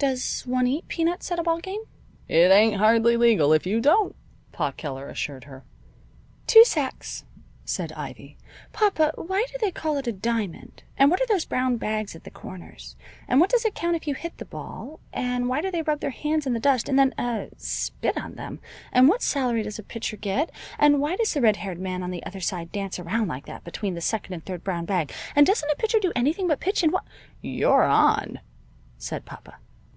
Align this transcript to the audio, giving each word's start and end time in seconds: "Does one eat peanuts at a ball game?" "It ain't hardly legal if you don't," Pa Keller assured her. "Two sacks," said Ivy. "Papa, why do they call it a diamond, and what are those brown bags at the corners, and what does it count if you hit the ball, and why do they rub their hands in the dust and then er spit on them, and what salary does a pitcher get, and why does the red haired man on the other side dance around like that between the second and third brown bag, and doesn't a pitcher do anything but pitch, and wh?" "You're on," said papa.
"Does 0.00 0.42
one 0.46 0.68
eat 0.68 0.86
peanuts 0.86 1.32
at 1.32 1.40
a 1.40 1.42
ball 1.42 1.58
game?" 1.58 1.80
"It 2.28 2.52
ain't 2.52 2.76
hardly 2.76 3.16
legal 3.16 3.52
if 3.52 3.66
you 3.66 3.80
don't," 3.80 4.14
Pa 4.52 4.70
Keller 4.70 5.08
assured 5.08 5.42
her. 5.42 5.64
"Two 6.46 6.64
sacks," 6.64 7.24
said 7.64 7.90
Ivy. 7.94 8.38
"Papa, 8.72 9.10
why 9.16 9.44
do 9.50 9.58
they 9.60 9.72
call 9.72 9.96
it 9.96 10.06
a 10.06 10.12
diamond, 10.12 10.84
and 10.96 11.10
what 11.10 11.20
are 11.20 11.26
those 11.26 11.44
brown 11.44 11.78
bags 11.78 12.14
at 12.14 12.22
the 12.22 12.30
corners, 12.30 12.94
and 13.26 13.40
what 13.40 13.50
does 13.50 13.64
it 13.64 13.74
count 13.74 13.96
if 13.96 14.06
you 14.06 14.14
hit 14.14 14.36
the 14.38 14.44
ball, 14.44 15.00
and 15.12 15.48
why 15.48 15.60
do 15.60 15.68
they 15.68 15.82
rub 15.82 15.98
their 15.98 16.10
hands 16.10 16.46
in 16.46 16.52
the 16.52 16.60
dust 16.60 16.88
and 16.88 16.96
then 16.96 17.12
er 17.18 17.48
spit 17.56 18.16
on 18.16 18.36
them, 18.36 18.60
and 18.92 19.08
what 19.08 19.20
salary 19.20 19.64
does 19.64 19.80
a 19.80 19.82
pitcher 19.82 20.16
get, 20.16 20.52
and 20.78 21.00
why 21.00 21.16
does 21.16 21.34
the 21.34 21.40
red 21.40 21.56
haired 21.56 21.80
man 21.80 22.04
on 22.04 22.12
the 22.12 22.24
other 22.24 22.38
side 22.40 22.70
dance 22.70 23.00
around 23.00 23.26
like 23.26 23.46
that 23.46 23.64
between 23.64 23.94
the 23.94 24.00
second 24.00 24.32
and 24.32 24.44
third 24.44 24.62
brown 24.62 24.84
bag, 24.84 25.10
and 25.34 25.44
doesn't 25.44 25.70
a 25.72 25.76
pitcher 25.76 25.98
do 25.98 26.12
anything 26.14 26.46
but 26.46 26.60
pitch, 26.60 26.84
and 26.84 26.92
wh?" 26.92 26.98
"You're 27.42 27.82
on," 27.82 28.38
said 28.96 29.24
papa. 29.24 29.56